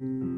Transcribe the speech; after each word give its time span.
Mm-hmm. 0.00 0.37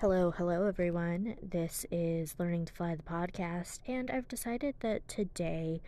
Hello, 0.00 0.30
hello 0.30 0.64
everyone. 0.64 1.36
This 1.42 1.84
is 1.90 2.34
Learning 2.38 2.64
to 2.64 2.72
Fly 2.72 2.94
the 2.94 3.02
podcast, 3.02 3.80
and 3.86 4.10
I've 4.10 4.28
decided 4.28 4.74
that 4.80 5.06
today 5.06 5.82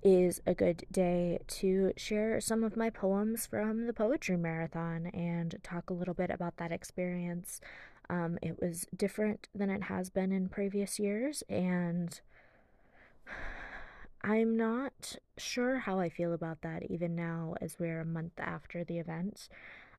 is 0.00 0.40
a 0.46 0.54
good 0.54 0.84
day 0.92 1.40
to 1.48 1.92
share 1.96 2.40
some 2.40 2.62
of 2.62 2.76
my 2.76 2.88
poems 2.88 3.44
from 3.44 3.88
the 3.88 3.92
Poetry 3.92 4.36
Marathon 4.36 5.06
and 5.06 5.56
talk 5.64 5.90
a 5.90 5.92
little 5.92 6.14
bit 6.14 6.30
about 6.30 6.58
that 6.58 6.70
experience. 6.70 7.60
Um, 8.08 8.38
it 8.42 8.62
was 8.62 8.86
different 8.96 9.48
than 9.52 9.70
it 9.70 9.82
has 9.82 10.08
been 10.08 10.30
in 10.30 10.48
previous 10.48 11.00
years, 11.00 11.42
and 11.48 12.20
I'm 14.22 14.56
not 14.56 15.16
sure 15.36 15.78
how 15.80 15.98
I 15.98 16.10
feel 16.10 16.32
about 16.32 16.62
that 16.62 16.88
even 16.88 17.16
now, 17.16 17.56
as 17.60 17.76
we're 17.76 18.02
a 18.02 18.04
month 18.04 18.38
after 18.38 18.84
the 18.84 19.00
event. 19.00 19.48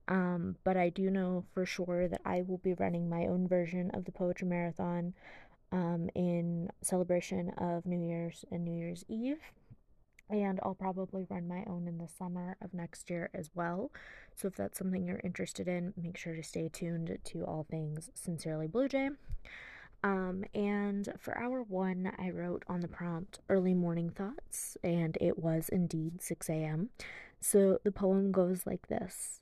Um, 0.08 0.56
but 0.64 0.78
I 0.78 0.90
do 0.90 1.10
know 1.10 1.44
for 1.54 1.66
sure 1.66 2.08
that 2.08 2.22
I 2.24 2.44
will 2.48 2.60
be 2.60 2.74
running 2.74 3.10
my 3.10 3.28
own 3.28 3.48
version 3.48 3.92
of 3.94 4.06
the 4.06 4.12
Poetry 4.12 4.48
Marathon 4.48 5.14
um, 5.72 6.10
in 6.16 6.70
celebration 6.82 7.52
of 7.58 7.86
New 7.86 8.00
Year's 8.00 8.46
and 8.52 8.64
New 8.64 8.78
Year's 8.78 9.04
Eve. 9.10 9.42
And 10.30 10.60
I'll 10.64 10.76
probably 10.76 11.26
run 11.30 11.48
my 11.48 11.64
own 11.68 11.88
in 11.88 11.98
the 11.98 12.08
summer 12.08 12.58
of 12.62 12.74
next 12.74 13.10
year 13.10 13.30
as 13.34 13.50
well. 13.56 13.92
So 14.36 14.50
if 14.50 14.56
that's 14.56 14.78
something 14.78 15.06
you're 15.06 15.22
interested 15.24 15.68
in, 15.68 15.94
make 15.96 16.18
sure 16.18 16.36
to 16.36 16.44
stay 16.44 16.70
tuned 16.72 17.18
to 17.24 17.46
all 17.46 17.66
things 17.70 18.10
Sincerely 18.14 18.68
Blue 18.68 18.90
Jay. 18.90 19.10
Um, 20.04 20.44
and 20.54 21.12
for 21.18 21.38
hour 21.38 21.64
one, 21.64 22.12
I 22.20 22.30
wrote 22.30 22.64
on 22.68 22.82
the 22.82 22.88
prompt 22.88 23.40
early 23.50 23.74
morning 23.74 24.10
thoughts, 24.10 24.78
and 24.84 25.18
it 25.20 25.40
was 25.40 25.70
indeed 25.70 26.22
6 26.22 26.50
a.m. 26.50 26.90
So 27.40 27.80
the 27.84 27.92
poem 27.92 28.32
goes 28.32 28.66
like 28.66 28.88
this 28.88 29.42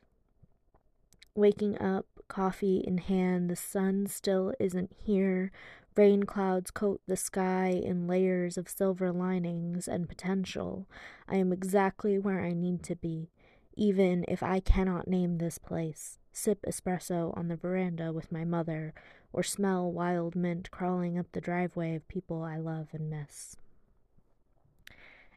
Waking 1.35 1.77
up, 1.81 2.05
coffee 2.29 2.77
in 2.77 2.97
hand, 2.97 3.49
the 3.49 3.57
sun 3.57 4.07
still 4.07 4.53
isn't 4.57 4.93
here. 4.97 5.51
Rain 5.97 6.23
clouds 6.23 6.71
coat 6.71 7.01
the 7.07 7.17
sky 7.17 7.67
in 7.69 8.07
layers 8.07 8.57
of 8.57 8.69
silver 8.69 9.11
linings 9.11 9.87
and 9.87 10.07
potential. 10.07 10.87
I 11.27 11.35
am 11.35 11.51
exactly 11.51 12.17
where 12.17 12.41
I 12.41 12.53
need 12.53 12.83
to 12.83 12.95
be, 12.95 13.29
even 13.75 14.23
if 14.29 14.41
I 14.41 14.61
cannot 14.61 15.09
name 15.09 15.37
this 15.37 15.57
place. 15.57 16.19
Sip 16.31 16.65
espresso 16.65 17.37
on 17.37 17.49
the 17.49 17.57
veranda 17.57 18.13
with 18.13 18.31
my 18.31 18.45
mother, 18.45 18.93
or 19.33 19.43
smell 19.43 19.91
wild 19.91 20.37
mint 20.37 20.71
crawling 20.71 21.17
up 21.17 21.27
the 21.33 21.41
driveway 21.41 21.95
of 21.95 22.07
people 22.07 22.43
I 22.43 22.57
love 22.57 22.87
and 22.93 23.09
miss. 23.09 23.57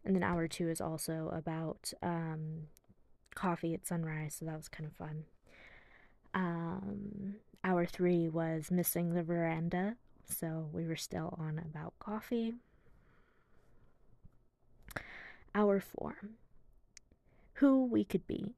And 0.05 0.15
then 0.15 0.23
hour 0.23 0.47
two 0.47 0.69
is 0.69 0.81
also 0.81 1.29
about 1.33 1.93
um, 2.03 2.69
coffee 3.35 3.75
at 3.75 3.87
sunrise, 3.87 4.37
so 4.39 4.45
that 4.45 4.57
was 4.57 4.69
kind 4.69 4.89
of 4.89 4.95
fun. 4.95 5.25
Um, 6.35 7.37
hour 7.65 7.87
three 7.87 8.29
was 8.29 8.71
missing 8.71 9.15
the 9.15 9.23
veranda, 9.23 9.97
so 10.25 10.69
we 10.73 10.87
were 10.87 10.97
still 10.97 11.35
on 11.39 11.59
about 11.59 11.95
coffee. 11.99 12.55
Hour 15.55 15.81
four, 15.81 16.17
who 17.55 17.87
we 17.87 18.05
could 18.05 18.27
be. 18.27 18.55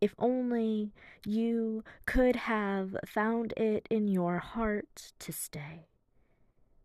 If 0.00 0.14
only 0.18 0.92
you 1.24 1.82
could 2.06 2.36
have 2.36 2.96
found 3.06 3.52
it 3.56 3.86
in 3.90 4.08
your 4.08 4.38
heart 4.38 5.12
to 5.18 5.32
stay. 5.32 5.88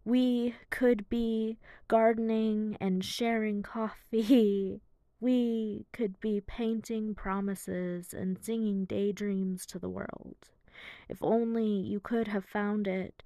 We 0.05 0.55
could 0.69 1.09
be 1.09 1.57
gardening 1.87 2.77
and 2.79 3.03
sharing 3.03 3.61
coffee 3.61 4.81
we 5.19 5.85
could 5.91 6.19
be 6.19 6.41
painting 6.41 7.13
promises 7.13 8.13
and 8.13 8.37
singing 8.43 8.85
daydreams 8.85 9.65
to 9.67 9.79
the 9.79 9.89
world. 9.89 10.35
If 11.09 11.21
only 11.21 11.67
you 11.67 11.99
could 11.99 12.29
have 12.29 12.45
found 12.45 12.87
it 12.87 13.21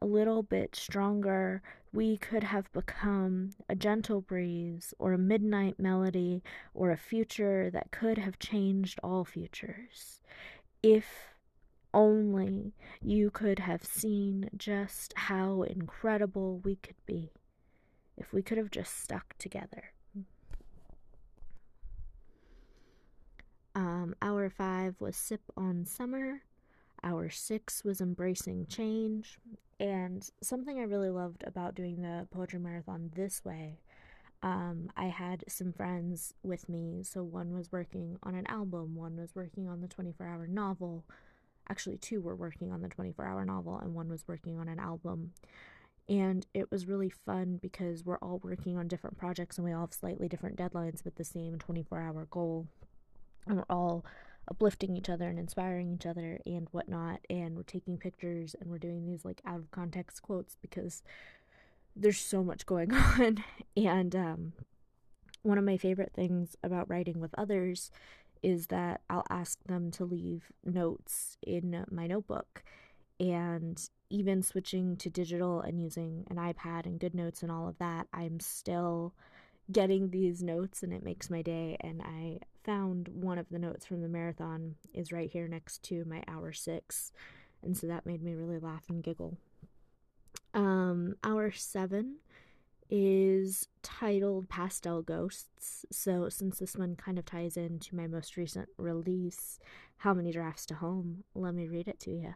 a 0.00 0.06
little 0.06 0.42
bit 0.42 0.76
stronger, 0.76 1.62
we 1.92 2.18
could 2.18 2.44
have 2.44 2.70
become 2.72 3.50
a 3.68 3.74
gentle 3.74 4.20
breeze 4.20 4.92
or 4.98 5.12
a 5.12 5.18
midnight 5.18 5.80
melody 5.80 6.42
or 6.74 6.90
a 6.90 6.96
future 6.98 7.70
that 7.70 7.90
could 7.90 8.18
have 8.18 8.38
changed 8.38 9.00
all 9.02 9.24
futures. 9.24 10.20
If 10.82 11.34
only 11.94 12.74
you 13.00 13.30
could 13.30 13.60
have 13.60 13.84
seen 13.84 14.50
just 14.56 15.14
how 15.16 15.62
incredible 15.62 16.58
we 16.58 16.76
could 16.76 17.04
be. 17.06 17.32
If 18.16 18.32
we 18.32 18.42
could 18.42 18.58
have 18.58 18.70
just 18.70 19.00
stuck 19.02 19.36
together. 19.38 19.92
Um, 23.78 24.16
hour 24.20 24.50
five 24.50 24.96
was 24.98 25.16
Sip 25.16 25.40
on 25.56 25.84
Summer. 25.84 26.42
Hour 27.04 27.30
six 27.30 27.84
was 27.84 28.00
Embracing 28.00 28.66
Change. 28.66 29.38
And 29.78 30.28
something 30.42 30.80
I 30.80 30.82
really 30.82 31.10
loved 31.10 31.44
about 31.46 31.76
doing 31.76 32.02
the 32.02 32.26
poetry 32.32 32.58
marathon 32.58 33.12
this 33.14 33.44
way, 33.44 33.78
um, 34.42 34.90
I 34.96 35.04
had 35.04 35.44
some 35.46 35.72
friends 35.72 36.34
with 36.42 36.68
me. 36.68 37.04
So 37.04 37.22
one 37.22 37.54
was 37.54 37.70
working 37.70 38.18
on 38.24 38.34
an 38.34 38.48
album, 38.48 38.96
one 38.96 39.16
was 39.16 39.36
working 39.36 39.68
on 39.68 39.80
the 39.80 39.86
24 39.86 40.26
hour 40.26 40.48
novel. 40.48 41.04
Actually, 41.68 41.98
two 41.98 42.20
were 42.20 42.34
working 42.34 42.72
on 42.72 42.82
the 42.82 42.88
24 42.88 43.26
hour 43.26 43.44
novel, 43.44 43.78
and 43.78 43.94
one 43.94 44.08
was 44.08 44.26
working 44.26 44.58
on 44.58 44.66
an 44.66 44.80
album. 44.80 45.34
And 46.08 46.44
it 46.52 46.72
was 46.72 46.88
really 46.88 47.10
fun 47.10 47.60
because 47.62 48.04
we're 48.04 48.18
all 48.18 48.40
working 48.42 48.76
on 48.76 48.88
different 48.88 49.18
projects 49.18 49.56
and 49.56 49.64
we 49.64 49.72
all 49.72 49.82
have 49.82 49.92
slightly 49.92 50.26
different 50.26 50.56
deadlines, 50.56 51.04
but 51.04 51.14
the 51.14 51.22
same 51.22 51.58
24 51.58 52.00
hour 52.00 52.26
goal 52.28 52.66
and 53.48 53.58
we're 53.58 53.64
all 53.68 54.04
uplifting 54.50 54.96
each 54.96 55.08
other 55.08 55.28
and 55.28 55.38
inspiring 55.38 55.92
each 55.92 56.06
other 56.06 56.40
and 56.46 56.68
whatnot 56.70 57.20
and 57.28 57.54
we're 57.54 57.62
taking 57.62 57.98
pictures 57.98 58.56
and 58.58 58.70
we're 58.70 58.78
doing 58.78 59.04
these 59.04 59.24
like 59.24 59.42
out 59.44 59.58
of 59.58 59.70
context 59.70 60.22
quotes 60.22 60.56
because 60.62 61.02
there's 61.94 62.20
so 62.20 62.42
much 62.42 62.66
going 62.66 62.92
on. 62.94 63.44
And 63.76 64.14
um, 64.14 64.52
one 65.42 65.58
of 65.58 65.64
my 65.64 65.76
favorite 65.76 66.12
things 66.14 66.56
about 66.62 66.88
writing 66.88 67.20
with 67.20 67.34
others 67.36 67.90
is 68.42 68.68
that 68.68 69.00
I'll 69.10 69.26
ask 69.28 69.62
them 69.64 69.90
to 69.92 70.04
leave 70.04 70.52
notes 70.64 71.36
in 71.42 71.84
my 71.90 72.06
notebook. 72.06 72.62
And 73.18 73.80
even 74.10 74.42
switching 74.42 74.96
to 74.96 75.10
digital 75.10 75.60
and 75.60 75.80
using 75.80 76.24
an 76.30 76.36
iPad 76.36 76.86
and 76.86 77.00
GoodNotes 77.00 77.42
and 77.42 77.50
all 77.50 77.68
of 77.68 77.78
that 77.78 78.06
I'm 78.12 78.40
still 78.40 79.12
getting 79.70 80.10
these 80.10 80.42
notes 80.42 80.82
and 80.82 80.94
it 80.94 81.02
makes 81.02 81.28
my 81.28 81.42
day 81.42 81.76
and 81.80 82.00
I 82.00 82.38
found 82.68 83.08
one 83.08 83.38
of 83.38 83.48
the 83.48 83.58
notes 83.58 83.86
from 83.86 84.02
the 84.02 84.08
marathon 84.08 84.74
is 84.92 85.10
right 85.10 85.30
here 85.30 85.48
next 85.48 85.82
to 85.82 86.04
my 86.04 86.22
hour 86.28 86.52
6 86.52 87.12
and 87.62 87.74
so 87.74 87.86
that 87.86 88.04
made 88.04 88.22
me 88.22 88.34
really 88.34 88.58
laugh 88.58 88.84
and 88.90 89.02
giggle. 89.02 89.38
Um 90.52 91.14
hour 91.24 91.50
7 91.50 92.16
is 92.90 93.68
titled 93.82 94.50
Pastel 94.50 95.00
Ghosts. 95.00 95.86
So 95.90 96.28
since 96.28 96.58
this 96.58 96.76
one 96.76 96.94
kind 96.94 97.18
of 97.18 97.24
ties 97.24 97.56
into 97.56 97.96
my 97.96 98.06
most 98.06 98.36
recent 98.36 98.68
release, 98.76 99.58
How 99.98 100.12
Many 100.12 100.30
Drafts 100.30 100.66
to 100.66 100.74
Home, 100.74 101.24
let 101.34 101.54
me 101.54 101.66
read 101.66 101.88
it 101.88 101.98
to 102.00 102.10
you. 102.10 102.34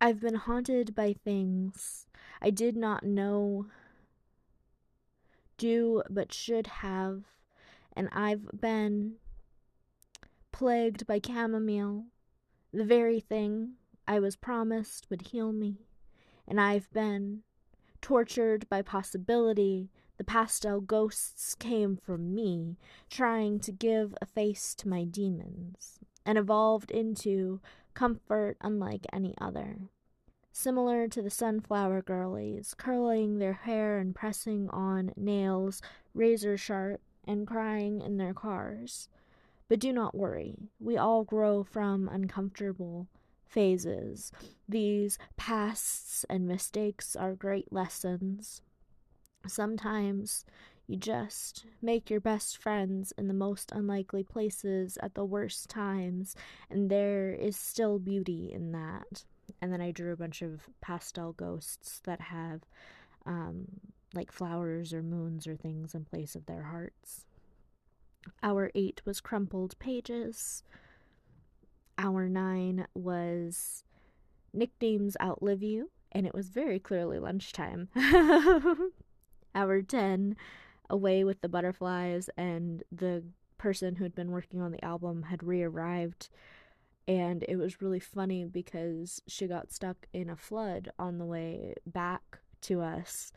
I've 0.00 0.20
been 0.20 0.36
haunted 0.36 0.94
by 0.94 1.12
things 1.24 2.06
I 2.40 2.50
did 2.50 2.76
not 2.76 3.02
know, 3.02 3.66
do, 5.58 6.02
but 6.08 6.32
should 6.32 6.66
have, 6.66 7.24
and 7.94 8.08
I've 8.12 8.48
been 8.58 9.16
plagued 10.52 11.06
by 11.06 11.20
chamomile, 11.24 12.06
the 12.72 12.84
very 12.84 13.20
thing 13.20 13.74
I 14.06 14.20
was 14.20 14.36
promised 14.36 15.08
would 15.10 15.28
heal 15.28 15.52
me, 15.52 15.86
and 16.46 16.60
I've 16.60 16.90
been 16.92 17.42
tortured 18.00 18.68
by 18.68 18.82
possibility. 18.82 19.90
The 20.16 20.24
pastel 20.24 20.80
ghosts 20.80 21.54
came 21.54 21.96
from 21.96 22.34
me, 22.34 22.76
trying 23.10 23.60
to 23.60 23.70
give 23.70 24.14
a 24.20 24.26
face 24.26 24.74
to 24.76 24.88
my 24.88 25.04
demons, 25.04 26.00
and 26.24 26.36
evolved 26.36 26.90
into 26.90 27.60
comfort 27.94 28.56
unlike 28.60 29.06
any 29.12 29.34
other. 29.40 29.90
Similar 30.60 31.06
to 31.10 31.22
the 31.22 31.30
sunflower 31.30 32.02
girlies, 32.02 32.74
curling 32.76 33.38
their 33.38 33.52
hair 33.52 33.98
and 33.98 34.12
pressing 34.12 34.68
on 34.70 35.12
nails 35.16 35.80
razor 36.14 36.56
sharp 36.56 37.00
and 37.24 37.46
crying 37.46 38.00
in 38.00 38.16
their 38.16 38.34
cars. 38.34 39.08
But 39.68 39.78
do 39.78 39.92
not 39.92 40.16
worry, 40.16 40.56
we 40.80 40.96
all 40.96 41.22
grow 41.22 41.62
from 41.62 42.08
uncomfortable 42.08 43.06
phases. 43.46 44.32
These 44.68 45.16
pasts 45.36 46.26
and 46.28 46.48
mistakes 46.48 47.14
are 47.14 47.36
great 47.36 47.72
lessons. 47.72 48.60
Sometimes 49.46 50.44
you 50.88 50.96
just 50.96 51.66
make 51.80 52.10
your 52.10 52.20
best 52.20 52.56
friends 52.56 53.12
in 53.16 53.28
the 53.28 53.32
most 53.32 53.70
unlikely 53.70 54.24
places 54.24 54.98
at 55.04 55.14
the 55.14 55.24
worst 55.24 55.70
times, 55.70 56.34
and 56.68 56.90
there 56.90 57.30
is 57.32 57.56
still 57.56 58.00
beauty 58.00 58.50
in 58.52 58.72
that. 58.72 59.22
And 59.60 59.72
then 59.72 59.80
I 59.80 59.90
drew 59.90 60.12
a 60.12 60.16
bunch 60.16 60.42
of 60.42 60.68
pastel 60.80 61.32
ghosts 61.32 62.00
that 62.04 62.20
have 62.20 62.62
um, 63.26 63.66
like 64.14 64.32
flowers 64.32 64.92
or 64.92 65.02
moons 65.02 65.46
or 65.46 65.56
things 65.56 65.94
in 65.94 66.04
place 66.04 66.34
of 66.34 66.46
their 66.46 66.64
hearts. 66.64 67.24
Hour 68.42 68.70
eight 68.74 69.00
was 69.04 69.20
crumpled 69.20 69.78
pages. 69.78 70.62
Hour 71.96 72.28
nine 72.28 72.86
was 72.94 73.84
nicknames 74.52 75.16
outlive 75.20 75.62
you, 75.62 75.90
and 76.12 76.26
it 76.26 76.34
was 76.34 76.48
very 76.48 76.78
clearly 76.78 77.18
lunchtime. 77.18 77.88
Hour 79.54 79.82
10, 79.82 80.36
away 80.90 81.24
with 81.24 81.40
the 81.40 81.48
butterflies, 81.48 82.30
and 82.36 82.82
the 82.92 83.24
person 83.56 83.96
who 83.96 84.04
had 84.04 84.14
been 84.14 84.30
working 84.30 84.60
on 84.60 84.70
the 84.72 84.84
album 84.84 85.24
had 85.24 85.42
re 85.42 85.62
arrived. 85.62 86.28
And 87.08 87.44
it 87.48 87.56
was 87.56 87.82
really 87.82 88.00
funny 88.00 88.44
because 88.44 89.20
she 89.26 89.48
got 89.48 89.72
stuck 89.72 90.06
in 90.12 90.30
a 90.30 90.36
flood 90.36 90.90
on 90.98 91.18
the 91.18 91.24
way 91.24 91.74
back 91.86 92.38
to 92.60 92.82
us 92.82 93.32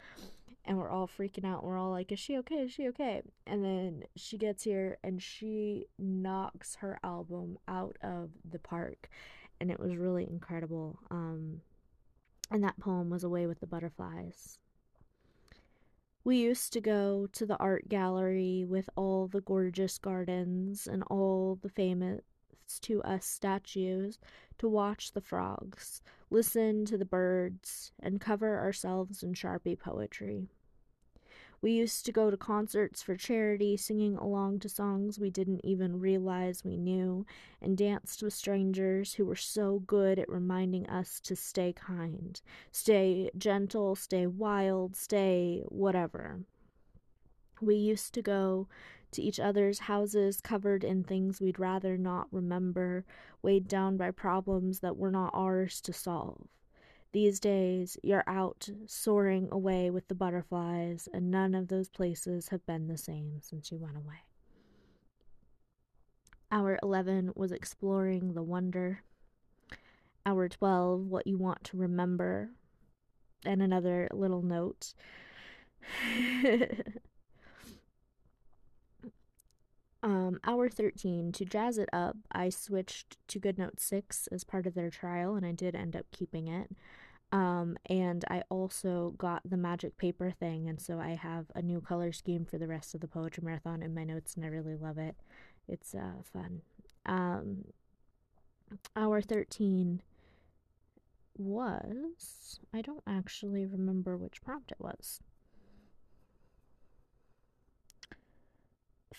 and 0.65 0.77
we're 0.77 0.89
all 0.89 1.07
freaking 1.07 1.45
out. 1.45 1.63
We're 1.63 1.77
all 1.77 1.89
like, 1.89 2.11
"Is 2.11 2.19
she 2.19 2.37
okay? 2.37 2.63
Is 2.63 2.71
she 2.71 2.87
okay?" 2.89 3.21
And 3.47 3.63
then 3.63 4.03
she 4.15 4.37
gets 4.37 4.63
here 4.63 4.97
and 5.03 5.21
she 5.21 5.87
knocks 5.97 6.75
her 6.75 6.99
album 7.03 7.57
out 7.67 7.97
of 8.01 8.31
the 8.49 8.59
park, 8.59 9.09
and 9.59 9.71
it 9.71 9.79
was 9.79 9.95
really 9.95 10.27
incredible. 10.29 10.99
Um, 11.09 11.61
and 12.51 12.63
that 12.63 12.79
poem 12.79 13.09
was 13.09 13.23
"Away 13.23 13.47
with 13.47 13.59
the 13.59 13.67
Butterflies." 13.67 14.59
We 16.23 16.37
used 16.37 16.71
to 16.73 16.81
go 16.81 17.27
to 17.31 17.45
the 17.47 17.57
art 17.57 17.89
gallery 17.89 18.63
with 18.63 18.89
all 18.95 19.27
the 19.27 19.41
gorgeous 19.41 19.97
gardens 19.97 20.85
and 20.85 21.01
all 21.09 21.55
the 21.55 21.69
famous 21.69 22.21
to 22.79 23.01
us 23.03 23.25
statues 23.25 24.19
to 24.57 24.67
watch 24.67 25.13
the 25.13 25.21
frogs, 25.21 26.01
listen 26.29 26.85
to 26.85 26.97
the 26.97 27.05
birds, 27.05 27.91
and 27.99 28.21
cover 28.21 28.59
ourselves 28.59 29.23
in 29.23 29.33
Sharpie 29.33 29.77
poetry. 29.77 30.47
We 31.61 31.73
used 31.73 32.07
to 32.07 32.11
go 32.11 32.31
to 32.31 32.37
concerts 32.37 33.03
for 33.03 33.15
charity, 33.15 33.77
singing 33.77 34.17
along 34.17 34.59
to 34.59 34.69
songs 34.69 35.19
we 35.19 35.29
didn't 35.29 35.63
even 35.63 35.99
realize 35.99 36.63
we 36.63 36.75
knew, 36.75 37.25
and 37.61 37.77
danced 37.77 38.23
with 38.23 38.33
strangers 38.33 39.13
who 39.13 39.25
were 39.25 39.35
so 39.35 39.79
good 39.85 40.17
at 40.17 40.27
reminding 40.27 40.87
us 40.87 41.19
to 41.19 41.35
stay 41.35 41.71
kind, 41.71 42.41
stay 42.71 43.29
gentle, 43.37 43.95
stay 43.95 44.25
wild, 44.25 44.95
stay 44.95 45.63
whatever. 45.67 46.39
We 47.61 47.75
used 47.75 48.15
to 48.15 48.23
go 48.23 48.67
to 49.11 49.21
each 49.21 49.39
other's 49.39 49.79
houses 49.79 50.41
covered 50.41 50.83
in 50.83 51.03
things 51.03 51.41
we'd 51.41 51.59
rather 51.59 51.97
not 51.97 52.27
remember, 52.31 53.05
weighed 53.41 53.67
down 53.67 53.97
by 53.97 54.11
problems 54.11 54.79
that 54.79 54.97
were 54.97 55.11
not 55.11 55.31
ours 55.33 55.81
to 55.81 55.93
solve. 55.93 56.47
These 57.13 57.41
days, 57.41 57.97
you're 58.01 58.23
out 58.25 58.69
soaring 58.85 59.49
away 59.51 59.89
with 59.89 60.07
the 60.07 60.15
butterflies, 60.15 61.09
and 61.13 61.29
none 61.29 61.53
of 61.53 61.67
those 61.67 61.89
places 61.89 62.49
have 62.49 62.65
been 62.65 62.87
the 62.87 62.97
same 62.97 63.39
since 63.41 63.71
you 63.71 63.77
went 63.77 63.97
away. 63.97 64.23
Hour 66.51 66.79
11 66.81 67.33
was 67.35 67.51
exploring 67.51 68.33
the 68.33 68.43
wonder. 68.43 69.03
Hour 70.25 70.47
12, 70.47 71.07
what 71.07 71.27
you 71.27 71.37
want 71.37 71.63
to 71.65 71.77
remember. 71.77 72.51
And 73.45 73.61
another 73.61 74.07
little 74.13 74.41
note. 74.41 74.93
Um, 80.03 80.39
hour 80.43 80.67
13, 80.67 81.31
to 81.33 81.45
jazz 81.45 81.77
it 81.77 81.89
up, 81.93 82.17
I 82.31 82.49
switched 82.49 83.17
to 83.27 83.39
GoodNote 83.39 83.79
6 83.79 84.27
as 84.27 84.43
part 84.43 84.65
of 84.65 84.73
their 84.73 84.89
trial, 84.89 85.35
and 85.35 85.45
I 85.45 85.51
did 85.51 85.75
end 85.75 85.95
up 85.95 86.05
keeping 86.11 86.47
it. 86.47 86.71
Um, 87.31 87.77
and 87.85 88.25
I 88.29 88.43
also 88.49 89.13
got 89.17 89.41
the 89.45 89.57
magic 89.57 89.97
paper 89.97 90.31
thing, 90.31 90.67
and 90.67 90.81
so 90.81 90.99
I 90.99 91.11
have 91.11 91.45
a 91.55 91.61
new 91.61 91.79
color 91.79 92.11
scheme 92.11 92.45
for 92.45 92.57
the 92.57 92.67
rest 92.67 92.93
of 92.93 93.01
the 93.01 93.07
Poetry 93.07 93.43
Marathon 93.45 93.81
in 93.83 93.93
my 93.93 94.03
notes, 94.03 94.35
and 94.35 94.43
I 94.43 94.49
really 94.49 94.75
love 94.75 94.97
it. 94.97 95.15
It's 95.67 95.93
uh, 95.93 96.23
fun. 96.33 96.61
Um, 97.05 97.65
hour 98.95 99.21
13 99.21 100.01
was. 101.37 102.59
I 102.73 102.81
don't 102.81 103.03
actually 103.07 103.65
remember 103.65 104.17
which 104.17 104.41
prompt 104.41 104.71
it 104.71 104.81
was. 104.81 105.21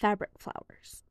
Fabric 0.03 0.33
flowers. 0.37 1.05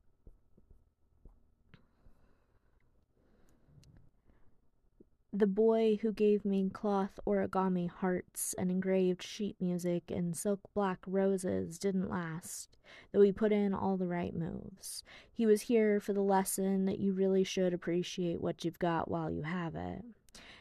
The 5.32 5.48
boy 5.48 5.98
who 6.02 6.12
gave 6.12 6.44
me 6.44 6.70
cloth 6.74 7.18
origami 7.26 7.90
hearts 7.90 8.54
and 8.58 8.70
engraved 8.70 9.24
sheet 9.24 9.56
music 9.62 10.12
and 10.12 10.36
silk 10.36 10.60
black 10.74 11.00
roses 11.08 11.80
didn't 11.80 12.10
last, 12.10 12.78
though 13.14 13.22
he 13.22 13.32
put 13.32 13.54
in 13.54 13.74
all 13.74 13.96
the 13.96 14.08
right 14.08 14.36
moves. 14.36 15.06
He 15.32 15.46
was 15.46 15.62
here 15.62 16.02
for 16.02 16.12
the 16.12 16.20
lesson 16.20 16.84
that 16.84 17.00
you 17.00 17.14
really 17.14 17.46
should 17.46 17.74
appreciate 17.74 18.42
what 18.42 18.66
you've 18.66 18.78
got 18.78 19.10
while 19.10 19.32
you 19.32 19.44
have 19.44 19.74
it. 19.74 20.04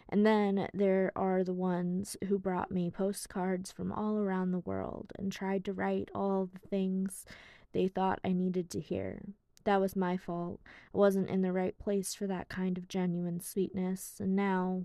And 0.09 0.25
then 0.25 0.69
there 0.73 1.11
are 1.17 1.43
the 1.43 1.53
ones 1.53 2.17
who 2.29 2.39
brought 2.39 2.71
me 2.71 2.93
postcards 2.93 3.73
from 3.73 3.91
all 3.91 4.19
around 4.19 4.53
the 4.53 4.61
world 4.61 5.13
and 5.19 5.33
tried 5.33 5.65
to 5.65 5.73
write 5.73 6.11
all 6.15 6.47
the 6.47 6.69
things 6.69 7.25
they 7.73 7.89
thought 7.89 8.21
I 8.25 8.33
needed 8.33 8.71
to 8.71 8.81
hear. 8.81 9.23
That 9.65 9.81
was 9.81 9.95
my 9.95 10.17
fault. 10.17 10.61
I 10.95 10.99
wasn't 10.99 11.29
in 11.29 11.43
the 11.43 11.53
right 11.53 11.79
place 11.79 12.15
for 12.15 12.27
that 12.27 12.49
kind 12.49 12.79
of 12.79 12.89
genuine 12.89 13.41
sweetness, 13.41 14.17
and 14.21 14.35
now. 14.35 14.85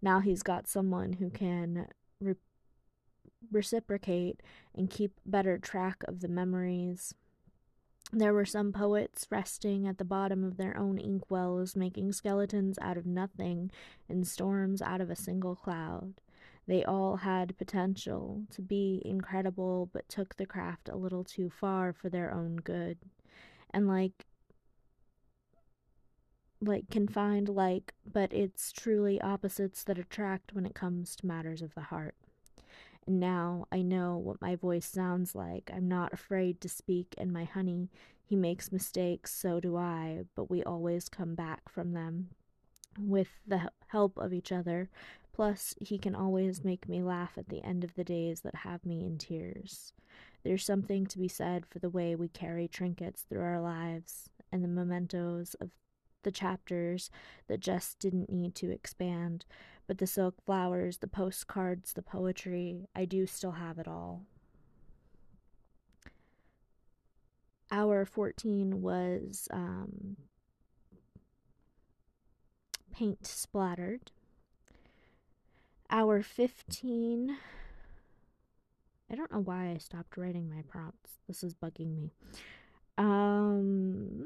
Now 0.00 0.20
he's 0.20 0.42
got 0.42 0.68
someone 0.68 1.14
who 1.14 1.30
can 1.30 1.86
re- 2.20 2.34
reciprocate 3.50 4.40
and 4.74 4.90
keep 4.90 5.12
better 5.24 5.58
track 5.58 6.02
of 6.08 6.20
the 6.20 6.28
memories. 6.28 7.14
There 8.12 8.34
were 8.34 8.44
some 8.44 8.72
poets 8.72 9.26
resting 9.30 9.86
at 9.86 9.96
the 9.96 10.04
bottom 10.04 10.44
of 10.44 10.58
their 10.58 10.76
own 10.76 10.98
inkwells, 10.98 11.74
making 11.74 12.12
skeletons 12.12 12.78
out 12.80 12.98
of 12.98 13.06
nothing 13.06 13.70
and 14.08 14.26
storms 14.26 14.82
out 14.82 15.00
of 15.00 15.08
a 15.08 15.16
single 15.16 15.56
cloud. 15.56 16.14
They 16.66 16.84
all 16.84 17.16
had 17.16 17.58
potential 17.58 18.42
to 18.52 18.62
be 18.62 19.02
incredible, 19.04 19.90
but 19.92 20.08
took 20.08 20.36
the 20.36 20.46
craft 20.46 20.88
a 20.88 20.96
little 20.96 21.24
too 21.24 21.50
far 21.50 21.92
for 21.92 22.08
their 22.08 22.32
own 22.32 22.56
good. 22.56 22.98
And 23.70 23.88
like, 23.88 24.26
like 26.60 26.88
confined 26.90 27.48
like, 27.48 27.94
but 28.10 28.32
it's 28.32 28.70
truly 28.70 29.20
opposites 29.20 29.82
that 29.84 29.98
attract 29.98 30.52
when 30.52 30.64
it 30.64 30.74
comes 30.74 31.16
to 31.16 31.26
matters 31.26 31.62
of 31.62 31.74
the 31.74 31.80
heart. 31.82 32.14
And 33.06 33.18
now 33.18 33.66
I 33.72 33.82
know 33.82 34.16
what 34.16 34.40
my 34.40 34.54
voice 34.54 34.86
sounds 34.86 35.34
like. 35.34 35.70
I'm 35.74 35.88
not 35.88 36.12
afraid 36.12 36.60
to 36.60 36.68
speak, 36.68 37.14
and 37.18 37.32
my 37.32 37.44
honey, 37.44 37.90
he 38.24 38.36
makes 38.36 38.70
mistakes, 38.70 39.34
so 39.34 39.58
do 39.58 39.76
I, 39.76 40.22
but 40.36 40.48
we 40.48 40.62
always 40.62 41.08
come 41.08 41.34
back 41.34 41.68
from 41.68 41.92
them 41.92 42.28
with 42.98 43.28
the 43.46 43.70
help 43.88 44.16
of 44.18 44.32
each 44.32 44.52
other, 44.52 44.88
Plus, 45.32 45.74
he 45.80 45.98
can 45.98 46.14
always 46.14 46.62
make 46.62 46.88
me 46.88 47.02
laugh 47.02 47.32
at 47.38 47.48
the 47.48 47.62
end 47.64 47.84
of 47.84 47.94
the 47.94 48.04
days 48.04 48.42
that 48.42 48.56
have 48.56 48.84
me 48.84 49.04
in 49.04 49.16
tears. 49.16 49.94
There's 50.44 50.64
something 50.64 51.06
to 51.06 51.18
be 51.18 51.28
said 51.28 51.64
for 51.66 51.78
the 51.78 51.88
way 51.88 52.14
we 52.14 52.28
carry 52.28 52.68
trinkets 52.68 53.22
through 53.22 53.42
our 53.42 53.60
lives 53.60 54.28
and 54.50 54.62
the 54.62 54.68
mementos 54.68 55.54
of 55.54 55.70
the 56.22 56.30
chapters 56.30 57.10
that 57.48 57.60
just 57.60 57.98
didn't 57.98 58.30
need 58.30 58.54
to 58.56 58.70
expand. 58.70 59.44
But 59.86 59.98
the 59.98 60.06
silk 60.06 60.34
flowers, 60.44 60.98
the 60.98 61.08
postcards, 61.08 61.94
the 61.94 62.02
poetry, 62.02 62.88
I 62.94 63.04
do 63.04 63.26
still 63.26 63.52
have 63.52 63.78
it 63.78 63.88
all. 63.88 64.22
Hour 67.70 68.04
14 68.04 68.82
was 68.82 69.48
um, 69.50 70.18
paint 72.92 73.26
splattered. 73.26 74.10
Hour 75.92 76.22
15. 76.22 77.36
I 79.10 79.14
don't 79.14 79.30
know 79.30 79.40
why 79.40 79.72
I 79.72 79.76
stopped 79.76 80.16
writing 80.16 80.48
my 80.48 80.62
prompts. 80.62 81.18
This 81.28 81.42
is 81.44 81.54
bugging 81.54 81.94
me. 81.94 82.12
Um. 82.96 84.24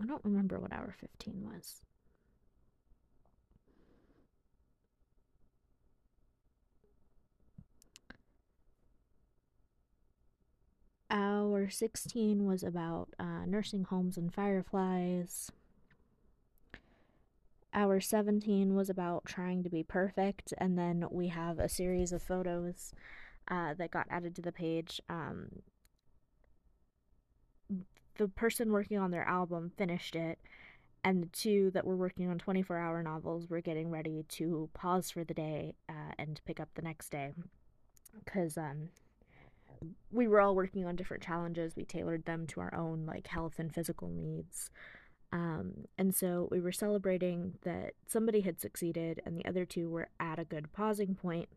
I 0.00 0.06
don't 0.06 0.24
remember 0.24 0.60
what 0.60 0.72
hour 0.72 0.94
15 1.00 1.50
was. 1.52 1.80
Hour 11.10 11.58
16 11.70 12.44
was 12.44 12.62
about 12.62 13.08
uh, 13.18 13.46
nursing 13.46 13.84
homes 13.84 14.16
and 14.16 14.32
fireflies. 14.32 15.50
Hour 17.72 18.00
17 18.00 18.74
was 18.74 18.90
about 18.90 19.24
trying 19.24 19.62
to 19.62 19.70
be 19.70 19.82
perfect, 19.82 20.52
and 20.58 20.76
then 20.76 21.06
we 21.10 21.28
have 21.28 21.58
a 21.58 21.68
series 21.68 22.12
of 22.12 22.22
photos 22.22 22.92
uh, 23.48 23.74
that 23.74 23.92
got 23.92 24.06
added 24.10 24.34
to 24.36 24.42
the 24.42 24.52
page. 24.52 25.00
Um, 25.08 25.62
the 28.16 28.28
person 28.28 28.72
working 28.72 28.98
on 28.98 29.12
their 29.12 29.26
album 29.26 29.72
finished 29.76 30.16
it, 30.16 30.38
and 31.04 31.22
the 31.22 31.28
two 31.28 31.70
that 31.70 31.86
were 31.86 31.96
working 31.96 32.28
on 32.28 32.38
24 32.38 32.76
hour 32.76 33.02
novels 33.02 33.48
were 33.48 33.60
getting 33.60 33.90
ready 33.90 34.24
to 34.28 34.68
pause 34.74 35.10
for 35.10 35.24
the 35.24 35.34
day 35.34 35.74
uh, 35.88 36.12
and 36.18 36.40
pick 36.44 36.60
up 36.60 36.68
the 36.74 36.82
next 36.82 37.10
day. 37.10 37.32
Because 38.24 38.58
um, 38.58 38.88
we 40.10 40.28
were 40.28 40.40
all 40.40 40.54
working 40.54 40.86
on 40.86 40.96
different 40.96 41.22
challenges. 41.22 41.76
We 41.76 41.84
tailored 41.84 42.24
them 42.24 42.46
to 42.48 42.60
our 42.60 42.74
own 42.74 43.06
like 43.06 43.26
health 43.26 43.58
and 43.58 43.72
physical 43.72 44.08
needs. 44.08 44.70
Um, 45.32 45.86
and 45.96 46.14
so 46.14 46.48
we 46.50 46.60
were 46.60 46.72
celebrating 46.72 47.54
that 47.62 47.92
somebody 48.06 48.40
had 48.40 48.60
succeeded 48.60 49.22
and 49.24 49.36
the 49.36 49.44
other 49.44 49.64
two 49.64 49.88
were 49.88 50.08
at 50.18 50.38
a 50.38 50.44
good 50.44 50.72
pausing 50.72 51.14
point. 51.14 51.48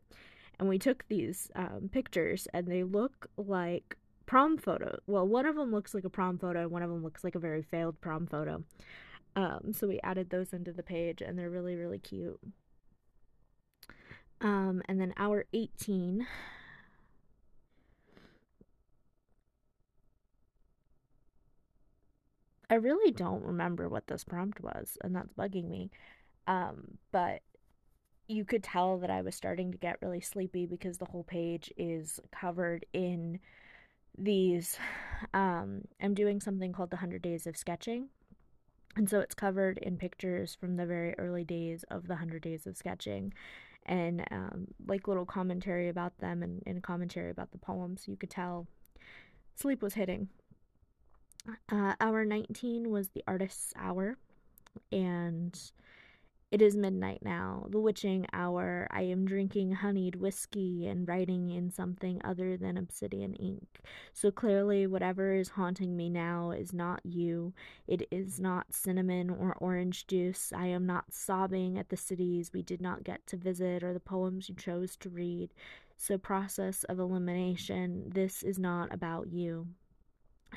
And 0.58 0.68
we 0.68 0.78
took 0.78 1.04
these 1.08 1.50
um, 1.56 1.90
pictures 1.90 2.46
and 2.54 2.68
they 2.68 2.84
look 2.84 3.26
like 3.36 3.96
prom 4.26 4.56
photo. 4.56 4.98
Well, 5.06 5.26
one 5.26 5.46
of 5.46 5.56
them 5.56 5.72
looks 5.72 5.94
like 5.94 6.04
a 6.04 6.10
prom 6.10 6.38
photo, 6.38 6.68
one 6.68 6.82
of 6.82 6.90
them 6.90 7.02
looks 7.02 7.24
like 7.24 7.34
a 7.34 7.40
very 7.40 7.62
failed 7.62 8.00
prom 8.00 8.26
photo. 8.26 8.62
Um, 9.36 9.72
so 9.72 9.88
we 9.88 10.00
added 10.02 10.30
those 10.30 10.52
into 10.52 10.72
the 10.72 10.82
page, 10.82 11.20
and 11.20 11.38
they're 11.38 11.50
really, 11.50 11.74
really 11.74 11.98
cute. 11.98 12.38
Um, 14.40 14.82
and 14.86 15.00
then 15.00 15.12
hour 15.16 15.46
18 15.52 16.26
I 22.70 22.74
really 22.74 23.12
don't 23.12 23.42
remember 23.42 23.88
what 23.88 24.06
this 24.06 24.24
prompt 24.24 24.60
was, 24.60 24.96
and 25.02 25.14
that's 25.14 25.32
bugging 25.32 25.68
me. 25.68 25.90
Um, 26.46 26.98
but 27.12 27.42
you 28.26 28.44
could 28.44 28.62
tell 28.62 28.98
that 28.98 29.10
I 29.10 29.22
was 29.22 29.34
starting 29.34 29.72
to 29.72 29.78
get 29.78 30.00
really 30.00 30.20
sleepy 30.20 30.66
because 30.66 30.98
the 30.98 31.04
whole 31.04 31.24
page 31.24 31.72
is 31.76 32.20
covered 32.32 32.86
in 32.92 33.40
these. 34.16 34.78
Um, 35.32 35.82
I'm 36.02 36.12
doing 36.12 36.38
something 36.38 36.72
called 36.72 36.90
the 36.90 36.96
100 36.96 37.22
Days 37.22 37.46
of 37.46 37.56
Sketching. 37.56 38.08
And 38.96 39.08
so 39.08 39.20
it's 39.20 39.34
covered 39.34 39.78
in 39.78 39.96
pictures 39.96 40.54
from 40.54 40.76
the 40.76 40.84
very 40.84 41.14
early 41.18 41.44
days 41.44 41.82
of 41.90 42.02
the 42.08 42.14
100 42.14 42.42
Days 42.42 42.66
of 42.66 42.76
Sketching 42.76 43.32
and 43.86 44.24
um, 44.30 44.68
like 44.86 45.08
little 45.08 45.24
commentary 45.24 45.88
about 45.88 46.18
them 46.18 46.42
and, 46.42 46.62
and 46.66 46.82
commentary 46.82 47.30
about 47.30 47.52
the 47.52 47.58
poems. 47.58 48.04
You 48.06 48.16
could 48.16 48.28
tell 48.28 48.66
sleep 49.54 49.82
was 49.82 49.94
hitting 49.94 50.28
uh, 51.70 51.94
hour 52.00 52.24
19 52.24 52.90
was 52.90 53.08
the 53.08 53.24
artist's 53.26 53.72
hour, 53.76 54.16
and 54.92 55.58
it 56.50 56.62
is 56.62 56.76
midnight 56.76 57.18
now, 57.20 57.66
the 57.70 57.80
witching 57.80 58.26
hour. 58.32 58.86
I 58.92 59.02
am 59.02 59.26
drinking 59.26 59.72
honeyed 59.72 60.14
whiskey 60.14 60.86
and 60.86 61.08
writing 61.08 61.50
in 61.50 61.72
something 61.72 62.20
other 62.22 62.56
than 62.56 62.76
obsidian 62.78 63.34
ink. 63.34 63.80
So 64.12 64.30
clearly, 64.30 64.86
whatever 64.86 65.34
is 65.34 65.48
haunting 65.48 65.96
me 65.96 66.08
now 66.08 66.52
is 66.52 66.72
not 66.72 67.00
you. 67.04 67.54
It 67.88 68.06
is 68.12 68.38
not 68.38 68.72
cinnamon 68.72 69.30
or 69.30 69.56
orange 69.58 70.06
juice. 70.06 70.52
I 70.54 70.66
am 70.66 70.86
not 70.86 71.12
sobbing 71.12 71.76
at 71.76 71.88
the 71.88 71.96
cities 71.96 72.52
we 72.52 72.62
did 72.62 72.80
not 72.80 73.02
get 73.02 73.26
to 73.26 73.36
visit 73.36 73.82
or 73.82 73.92
the 73.92 73.98
poems 73.98 74.48
you 74.48 74.54
chose 74.54 74.94
to 74.98 75.08
read. 75.08 75.52
So, 75.96 76.18
process 76.18 76.84
of 76.84 77.00
elimination, 77.00 78.10
this 78.14 78.44
is 78.44 78.60
not 78.60 78.94
about 78.94 79.28
you. 79.32 79.66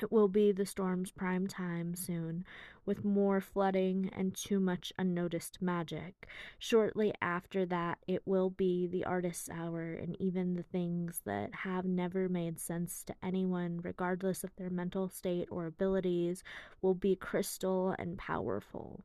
It 0.00 0.12
will 0.12 0.28
be 0.28 0.52
the 0.52 0.64
storm's 0.64 1.10
prime 1.10 1.48
time 1.48 1.96
soon, 1.96 2.44
with 2.86 3.04
more 3.04 3.40
flooding 3.40 4.10
and 4.14 4.32
too 4.34 4.60
much 4.60 4.92
unnoticed 4.96 5.60
magic. 5.60 6.28
Shortly 6.58 7.12
after 7.20 7.66
that, 7.66 7.98
it 8.06 8.22
will 8.24 8.50
be 8.50 8.86
the 8.86 9.04
artist's 9.04 9.50
hour, 9.50 9.94
and 9.94 10.14
even 10.20 10.54
the 10.54 10.62
things 10.62 11.20
that 11.24 11.52
have 11.52 11.84
never 11.84 12.28
made 12.28 12.60
sense 12.60 13.02
to 13.04 13.14
anyone, 13.22 13.80
regardless 13.82 14.44
of 14.44 14.54
their 14.54 14.70
mental 14.70 15.08
state 15.08 15.48
or 15.50 15.66
abilities, 15.66 16.44
will 16.80 16.94
be 16.94 17.16
crystal 17.16 17.94
and 17.98 18.16
powerful 18.18 19.04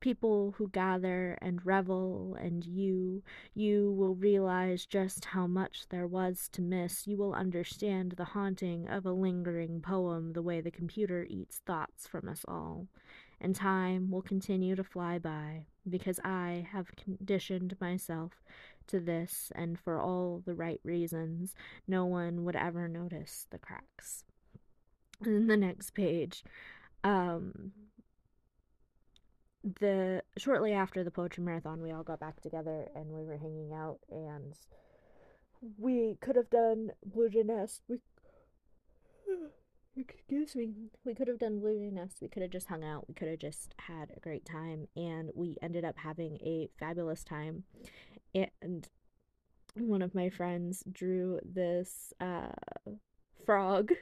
people 0.00 0.54
who 0.56 0.68
gather 0.68 1.38
and 1.40 1.64
revel, 1.64 2.36
and 2.40 2.64
you, 2.64 3.22
you 3.54 3.92
will 3.92 4.14
realize 4.14 4.86
just 4.86 5.26
how 5.26 5.46
much 5.46 5.86
there 5.88 6.06
was 6.06 6.48
to 6.52 6.62
miss. 6.62 7.06
You 7.06 7.16
will 7.16 7.34
understand 7.34 8.12
the 8.12 8.24
haunting 8.24 8.88
of 8.88 9.06
a 9.06 9.12
lingering 9.12 9.80
poem 9.80 10.32
the 10.32 10.42
way 10.42 10.60
the 10.60 10.70
computer 10.70 11.26
eats 11.28 11.62
thoughts 11.66 12.06
from 12.06 12.28
us 12.28 12.44
all. 12.46 12.88
And 13.40 13.54
time 13.54 14.10
will 14.10 14.22
continue 14.22 14.76
to 14.76 14.84
fly 14.84 15.18
by, 15.18 15.66
because 15.88 16.18
I 16.24 16.66
have 16.72 16.96
conditioned 16.96 17.76
myself 17.80 18.32
to 18.86 19.00
this, 19.00 19.52
and 19.54 19.78
for 19.78 19.98
all 19.98 20.42
the 20.46 20.54
right 20.54 20.80
reasons, 20.84 21.54
no 21.86 22.06
one 22.06 22.44
would 22.44 22.56
ever 22.56 22.88
notice 22.88 23.46
the 23.50 23.58
cracks. 23.58 24.24
In 25.24 25.48
the 25.48 25.56
next 25.56 25.90
page, 25.90 26.44
um, 27.04 27.72
the 29.80 30.22
shortly 30.38 30.72
after 30.72 31.02
the 31.02 31.10
poetry 31.10 31.42
marathon, 31.42 31.82
we 31.82 31.90
all 31.90 32.04
got 32.04 32.20
back 32.20 32.40
together 32.40 32.86
and 32.94 33.10
we 33.10 33.24
were 33.24 33.36
hanging 33.36 33.72
out, 33.72 33.98
and 34.10 34.54
we 35.78 36.16
could 36.20 36.36
have 36.36 36.50
done 36.50 36.92
Blue 37.04 37.28
Jay. 37.28 37.42
We 37.88 37.98
excuse 39.96 40.54
me. 40.54 40.72
We 41.04 41.14
could 41.14 41.28
have 41.28 41.38
done 41.38 41.58
Blue 41.58 41.78
Jay. 41.78 42.08
We 42.20 42.28
could 42.28 42.42
have 42.42 42.52
just 42.52 42.68
hung 42.68 42.84
out. 42.84 43.08
We 43.08 43.14
could 43.14 43.28
have 43.28 43.40
just 43.40 43.74
had 43.78 44.12
a 44.16 44.20
great 44.20 44.44
time, 44.44 44.86
and 44.96 45.30
we 45.34 45.56
ended 45.60 45.84
up 45.84 45.96
having 45.98 46.36
a 46.42 46.68
fabulous 46.78 47.24
time. 47.24 47.64
And 48.62 48.88
one 49.74 50.02
of 50.02 50.14
my 50.14 50.30
friends 50.30 50.84
drew 50.90 51.40
this 51.44 52.12
uh, 52.20 52.52
frog 53.44 53.92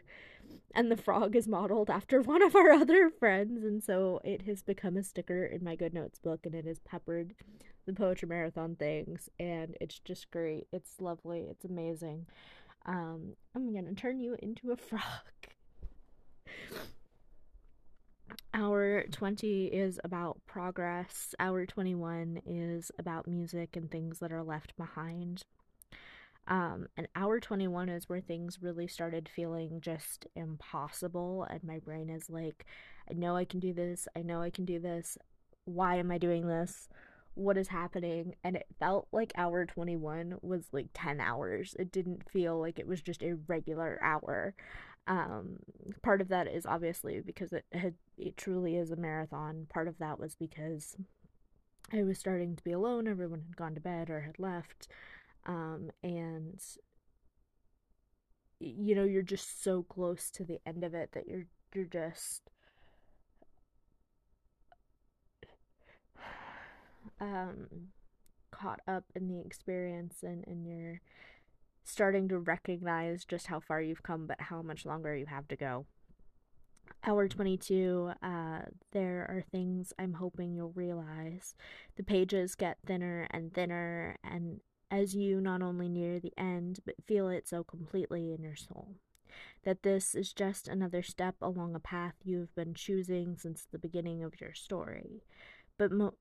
and 0.74 0.90
the 0.90 0.96
frog 0.96 1.36
is 1.36 1.48
modeled 1.48 1.88
after 1.88 2.20
one 2.20 2.42
of 2.42 2.54
our 2.54 2.70
other 2.70 3.10
friends 3.10 3.64
and 3.64 3.82
so 3.82 4.20
it 4.24 4.42
has 4.42 4.62
become 4.62 4.96
a 4.96 5.02
sticker 5.02 5.44
in 5.44 5.62
my 5.64 5.76
GoodNotes 5.76 6.20
book 6.22 6.40
and 6.44 6.54
it 6.54 6.66
has 6.66 6.80
peppered 6.80 7.34
the 7.86 7.92
poetry 7.92 8.28
marathon 8.28 8.76
things 8.76 9.28
and 9.38 9.76
it's 9.80 9.98
just 9.98 10.30
great. 10.30 10.66
It's 10.72 11.00
lovely. 11.00 11.46
It's 11.50 11.64
amazing. 11.64 12.26
Um 12.86 13.34
i'm 13.54 13.72
gonna 13.72 13.94
turn 13.94 14.20
you 14.20 14.36
into 14.40 14.72
a 14.72 14.76
frog. 14.88 15.02
Hour 18.52 19.04
20 19.10 19.66
is 19.66 19.98
about 20.04 20.40
progress. 20.46 21.34
Hour 21.40 21.66
21 21.66 22.40
is 22.46 22.92
about 22.98 23.26
music 23.26 23.74
and 23.74 23.90
things 23.90 24.20
that 24.20 24.32
are 24.32 24.44
left 24.44 24.76
behind 24.76 25.44
um, 26.46 26.88
and 26.96 27.08
hour 27.16 27.40
21 27.40 27.88
is 27.88 28.08
where 28.08 28.20
things 28.20 28.58
really 28.60 28.86
started 28.86 29.28
feeling 29.34 29.80
just 29.80 30.26
impossible. 30.36 31.46
And 31.48 31.64
my 31.64 31.78
brain 31.78 32.10
is 32.10 32.28
like, 32.28 32.66
I 33.10 33.14
know 33.14 33.36
I 33.36 33.44
can 33.44 33.60
do 33.60 33.72
this. 33.72 34.06
I 34.16 34.22
know 34.22 34.42
I 34.42 34.50
can 34.50 34.64
do 34.64 34.78
this. 34.78 35.16
Why 35.64 35.96
am 35.96 36.10
I 36.10 36.18
doing 36.18 36.46
this? 36.46 36.88
What 37.34 37.56
is 37.56 37.68
happening? 37.68 38.34
And 38.44 38.56
it 38.56 38.66
felt 38.78 39.08
like 39.10 39.32
hour 39.36 39.64
21 39.64 40.36
was 40.42 40.66
like 40.72 40.88
10 40.92 41.20
hours. 41.20 41.74
It 41.78 41.90
didn't 41.90 42.28
feel 42.30 42.60
like 42.60 42.78
it 42.78 42.86
was 42.86 43.00
just 43.00 43.22
a 43.22 43.36
regular 43.48 43.98
hour. 44.02 44.54
Um, 45.06 45.56
part 46.02 46.20
of 46.20 46.28
that 46.28 46.46
is 46.46 46.66
obviously 46.66 47.20
because 47.20 47.52
it 47.52 47.64
had, 47.72 47.94
it 48.18 48.36
truly 48.36 48.76
is 48.76 48.90
a 48.90 48.96
marathon. 48.96 49.66
Part 49.70 49.88
of 49.88 49.98
that 49.98 50.18
was 50.18 50.34
because 50.34 50.96
I 51.92 52.02
was 52.02 52.18
starting 52.18 52.54
to 52.56 52.64
be 52.64 52.72
alone. 52.72 53.08
Everyone 53.08 53.40
had 53.40 53.56
gone 53.56 53.74
to 53.74 53.80
bed 53.80 54.10
or 54.10 54.20
had 54.20 54.38
left 54.38 54.88
um, 55.46 55.90
and 56.02 56.60
you 58.60 58.94
know 58.94 59.04
you're 59.04 59.22
just 59.22 59.62
so 59.62 59.82
close 59.82 60.30
to 60.30 60.44
the 60.44 60.58
end 60.66 60.84
of 60.84 60.94
it 60.94 61.10
that 61.12 61.28
you're 61.28 61.46
you're 61.74 61.84
just 61.84 62.50
um, 67.20 67.66
caught 68.50 68.80
up 68.86 69.04
in 69.14 69.28
the 69.28 69.40
experience 69.40 70.22
and, 70.22 70.44
and 70.46 70.66
you're 70.66 71.00
starting 71.82 72.28
to 72.28 72.38
recognize 72.38 73.24
just 73.24 73.48
how 73.48 73.60
far 73.60 73.82
you've 73.82 74.02
come 74.02 74.26
but 74.26 74.40
how 74.40 74.62
much 74.62 74.86
longer 74.86 75.14
you 75.16 75.26
have 75.26 75.46
to 75.48 75.56
go 75.56 75.84
Hour 77.06 77.28
22, 77.28 78.12
uh, 78.22 78.60
there 78.92 79.26
are 79.28 79.44
things 79.50 79.92
I'm 79.98 80.14
hoping 80.14 80.54
you'll 80.54 80.72
realize. 80.74 81.54
The 81.96 82.02
pages 82.02 82.54
get 82.54 82.78
thinner 82.86 83.28
and 83.30 83.52
thinner, 83.52 84.16
and 84.24 84.60
as 85.00 85.14
you 85.14 85.40
not 85.40 85.62
only 85.62 85.88
near 85.88 86.20
the 86.20 86.32
end, 86.38 86.80
but 86.84 86.94
feel 87.06 87.28
it 87.28 87.48
so 87.48 87.64
completely 87.64 88.32
in 88.32 88.42
your 88.42 88.56
soul. 88.56 88.96
That 89.64 89.82
this 89.82 90.14
is 90.14 90.32
just 90.32 90.68
another 90.68 91.02
step 91.02 91.36
along 91.42 91.74
a 91.74 91.80
path 91.80 92.14
you've 92.24 92.54
been 92.54 92.74
choosing 92.74 93.36
since 93.38 93.66
the 93.70 93.78
beginning 93.78 94.22
of 94.22 94.40
your 94.40 94.54
story. 94.54 95.24
But 95.78 95.92
mo- 95.92 96.14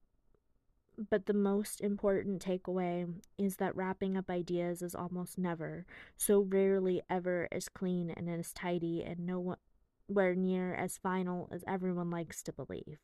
but 1.09 1.25
the 1.25 1.33
most 1.33 1.81
important 1.81 2.43
takeaway 2.43 3.21
is 3.37 3.57
that 3.57 3.75
wrapping 3.75 4.17
up 4.17 4.29
ideas 4.29 4.81
is 4.81 4.95
almost 4.95 5.37
never, 5.37 5.85
so 6.17 6.39
rarely 6.41 7.01
ever, 7.09 7.47
as 7.51 7.69
clean 7.69 8.09
and 8.09 8.29
as 8.29 8.53
tidy 8.53 9.03
and 9.03 9.19
nowhere 9.25 10.35
near 10.35 10.73
as 10.73 10.97
final 10.97 11.47
as 11.51 11.63
everyone 11.67 12.09
likes 12.09 12.43
to 12.43 12.53
believe. 12.53 12.99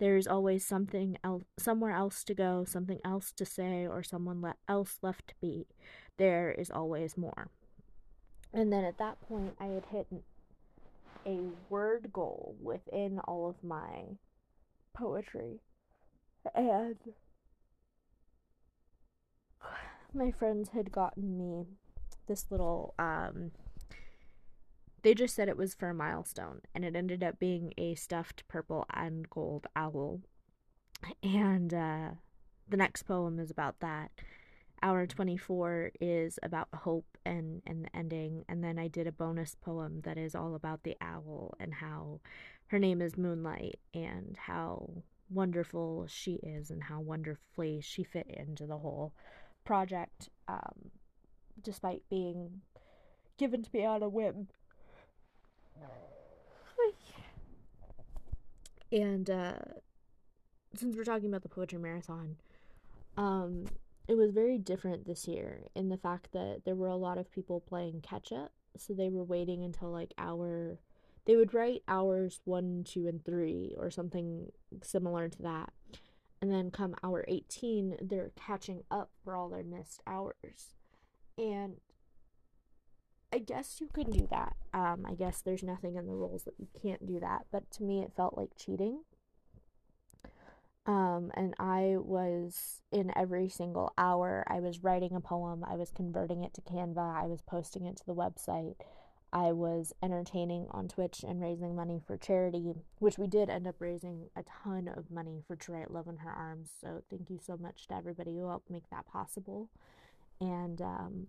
There 0.00 0.16
is 0.16 0.26
always 0.26 0.64
something 0.64 1.18
else, 1.22 1.44
somewhere 1.58 1.92
else 1.92 2.24
to 2.24 2.34
go, 2.34 2.64
something 2.66 3.00
else 3.04 3.32
to 3.32 3.44
say, 3.44 3.86
or 3.86 4.02
someone 4.02 4.40
le- 4.40 4.56
else 4.66 4.98
left 5.02 5.28
to 5.28 5.34
be. 5.42 5.66
There 6.16 6.50
is 6.50 6.70
always 6.70 7.18
more. 7.18 7.50
And 8.52 8.72
then 8.72 8.82
at 8.82 8.96
that 8.96 9.20
point, 9.28 9.56
I 9.60 9.66
had 9.66 9.84
hit 9.92 10.06
a 11.26 11.40
word 11.68 12.10
goal 12.14 12.56
within 12.62 13.18
all 13.20 13.50
of 13.50 13.62
my 13.62 14.16
poetry. 14.94 15.60
And 16.54 16.96
my 20.14 20.30
friends 20.30 20.70
had 20.70 20.90
gotten 20.90 21.36
me 21.36 21.66
this 22.26 22.46
little 22.48 22.94
um, 22.98 23.50
they 25.02 25.14
just 25.14 25.34
said 25.34 25.48
it 25.48 25.56
was 25.56 25.74
for 25.74 25.90
a 25.90 25.94
milestone, 25.94 26.60
and 26.74 26.84
it 26.84 26.96
ended 26.96 27.22
up 27.22 27.38
being 27.38 27.72
a 27.78 27.94
stuffed 27.94 28.46
purple 28.48 28.86
and 28.92 29.28
gold 29.30 29.66
owl. 29.74 30.20
And 31.22 31.72
uh, 31.72 32.08
the 32.68 32.76
next 32.76 33.04
poem 33.04 33.38
is 33.38 33.50
about 33.50 33.80
that. 33.80 34.10
Hour 34.82 35.06
24 35.06 35.92
is 36.00 36.38
about 36.42 36.68
hope 36.74 37.18
and, 37.24 37.62
and 37.66 37.84
the 37.84 37.96
ending. 37.96 38.44
And 38.48 38.64
then 38.64 38.78
I 38.78 38.88
did 38.88 39.06
a 39.06 39.12
bonus 39.12 39.54
poem 39.54 40.00
that 40.04 40.16
is 40.16 40.34
all 40.34 40.54
about 40.54 40.84
the 40.84 40.96
owl 41.00 41.54
and 41.60 41.74
how 41.74 42.20
her 42.68 42.78
name 42.78 43.02
is 43.02 43.18
Moonlight 43.18 43.78
and 43.92 44.36
how 44.46 45.02
wonderful 45.28 46.06
she 46.08 46.34
is 46.42 46.70
and 46.70 46.84
how 46.84 47.00
wonderfully 47.00 47.80
she 47.82 48.02
fit 48.02 48.26
into 48.28 48.66
the 48.66 48.78
whole 48.78 49.12
project, 49.64 50.30
um, 50.48 50.90
despite 51.62 52.02
being 52.08 52.62
given 53.36 53.62
to 53.62 53.70
me 53.72 53.84
on 53.84 54.02
a 54.02 54.08
whim. 54.08 54.48
And 58.92 59.30
uh, 59.30 59.54
since 60.74 60.96
we're 60.96 61.04
talking 61.04 61.28
about 61.28 61.42
the 61.42 61.48
poetry 61.48 61.78
marathon, 61.78 62.36
um, 63.16 63.66
it 64.08 64.16
was 64.16 64.32
very 64.32 64.58
different 64.58 65.06
this 65.06 65.28
year 65.28 65.68
in 65.74 65.88
the 65.88 65.96
fact 65.96 66.32
that 66.32 66.62
there 66.64 66.74
were 66.74 66.88
a 66.88 66.96
lot 66.96 67.18
of 67.18 67.30
people 67.30 67.60
playing 67.60 68.00
catch 68.00 68.32
up. 68.32 68.52
So 68.76 68.92
they 68.92 69.08
were 69.08 69.24
waiting 69.24 69.62
until 69.62 69.90
like 69.90 70.12
hour, 70.18 70.78
they 71.24 71.36
would 71.36 71.54
write 71.54 71.82
hours 71.86 72.40
one, 72.44 72.84
two, 72.84 73.06
and 73.06 73.24
three, 73.24 73.74
or 73.78 73.90
something 73.90 74.50
similar 74.82 75.28
to 75.28 75.42
that. 75.42 75.72
And 76.42 76.50
then 76.50 76.70
come 76.70 76.94
hour 77.02 77.24
18, 77.28 77.98
they're 78.00 78.32
catching 78.34 78.82
up 78.90 79.10
for 79.22 79.36
all 79.36 79.48
their 79.48 79.62
missed 79.62 80.00
hours. 80.06 80.74
And 81.36 81.76
I 83.32 83.38
guess 83.38 83.80
you 83.80 83.88
can 83.92 84.10
do 84.10 84.26
that. 84.30 84.56
Um, 84.74 85.06
I 85.08 85.14
guess 85.14 85.40
there's 85.40 85.62
nothing 85.62 85.96
in 85.96 86.06
the 86.06 86.14
rules 86.14 86.44
that 86.44 86.54
you 86.58 86.68
can't 86.82 87.06
do 87.06 87.20
that, 87.20 87.46
but 87.52 87.70
to 87.72 87.82
me 87.84 88.00
it 88.00 88.12
felt 88.16 88.36
like 88.36 88.50
cheating. 88.56 89.00
Um, 90.86 91.30
and 91.34 91.54
I 91.60 91.96
was 91.98 92.82
in 92.90 93.12
every 93.16 93.48
single 93.48 93.92
hour, 93.96 94.44
I 94.48 94.60
was 94.60 94.82
writing 94.82 95.14
a 95.14 95.20
poem, 95.20 95.64
I 95.64 95.76
was 95.76 95.90
converting 95.90 96.42
it 96.42 96.54
to 96.54 96.60
Canva, 96.62 97.22
I 97.22 97.26
was 97.26 97.42
posting 97.42 97.86
it 97.86 97.96
to 97.98 98.06
the 98.06 98.14
website, 98.14 98.74
I 99.32 99.52
was 99.52 99.92
entertaining 100.02 100.66
on 100.70 100.88
Twitch 100.88 101.22
and 101.22 101.40
raising 101.40 101.76
money 101.76 102.00
for 102.04 102.16
charity, 102.16 102.72
which 102.98 103.18
we 103.18 103.28
did 103.28 103.48
end 103.48 103.68
up 103.68 103.76
raising 103.78 104.30
a 104.34 104.42
ton 104.42 104.88
of 104.88 105.10
money 105.10 105.44
for 105.46 105.54
To 105.54 105.72
Write 105.72 105.92
Love 105.92 106.08
on 106.08 106.16
Her 106.16 106.30
Arms. 106.30 106.70
So 106.80 107.02
thank 107.08 107.30
you 107.30 107.38
so 107.38 107.56
much 107.56 107.86
to 107.88 107.94
everybody 107.94 108.36
who 108.36 108.48
helped 108.48 108.70
make 108.70 108.90
that 108.90 109.06
possible. 109.06 109.68
And 110.40 110.80
um, 110.80 111.26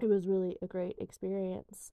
it 0.00 0.06
was 0.06 0.26
really 0.26 0.56
a 0.62 0.66
great 0.66 0.96
experience. 0.98 1.92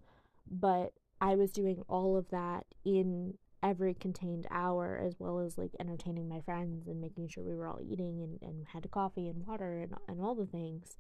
But 0.50 0.94
I 1.20 1.36
was 1.36 1.52
doing 1.52 1.84
all 1.88 2.18
of 2.18 2.30
that 2.30 2.66
in 2.84 3.36
every 3.64 3.94
contained 3.94 4.48
hour 4.50 5.00
as 5.06 5.16
well 5.20 5.40
as 5.40 5.58
like 5.58 5.72
entertaining 5.80 6.28
my 6.28 6.42
friends 6.42 6.88
and 6.88 7.00
making 7.00 7.28
sure 7.28 7.44
we 7.44 7.54
were 7.54 7.68
all 7.68 7.80
eating 7.82 8.22
and, 8.22 8.40
and 8.42 8.66
had 8.74 8.90
coffee 8.90 9.28
and 9.28 9.46
water 9.46 9.80
and, 9.82 9.94
and 10.08 10.20
all 10.20 10.34
the 10.34 10.48
things. 10.48 10.98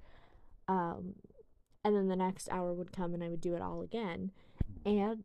Um, 0.67 1.15
and 1.83 1.95
then 1.95 2.07
the 2.07 2.15
next 2.15 2.49
hour 2.51 2.73
would 2.73 2.91
come 2.91 3.13
and 3.13 3.23
I 3.23 3.29
would 3.29 3.41
do 3.41 3.55
it 3.55 3.61
all 3.61 3.81
again. 3.81 4.31
And 4.85 5.23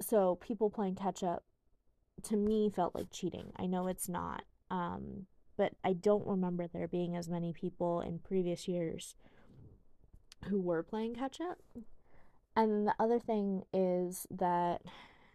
so 0.00 0.36
people 0.36 0.70
playing 0.70 0.94
catch 0.94 1.22
up 1.22 1.44
to 2.24 2.36
me 2.36 2.70
felt 2.70 2.94
like 2.94 3.10
cheating. 3.10 3.52
I 3.56 3.66
know 3.66 3.86
it's 3.86 4.08
not. 4.08 4.44
Um, 4.70 5.26
but 5.56 5.72
I 5.84 5.92
don't 5.92 6.26
remember 6.26 6.66
there 6.66 6.88
being 6.88 7.16
as 7.16 7.28
many 7.28 7.52
people 7.52 8.00
in 8.00 8.18
previous 8.18 8.68
years 8.68 9.14
who 10.44 10.60
were 10.60 10.82
playing 10.82 11.14
catch 11.14 11.40
up. 11.40 11.58
And 12.54 12.86
the 12.86 12.94
other 12.98 13.18
thing 13.18 13.64
is 13.72 14.26
that 14.30 14.82